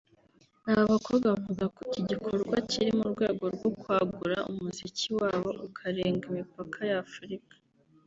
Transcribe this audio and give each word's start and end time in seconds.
Aba 0.69 0.83
bakobwa 0.93 1.25
bavuga 1.33 1.65
ko 1.75 1.79
iki 1.89 2.01
gikorwa 2.09 2.55
kiri 2.69 2.91
mu 2.99 3.05
rwego 3.13 3.43
rwo 3.55 3.69
kwagura 3.79 4.37
umuziki 4.51 5.07
wabo 5.19 5.49
ukarenga 5.67 6.23
imipaka 6.31 6.79
y’ 6.89 6.93
Afurika 7.05 7.53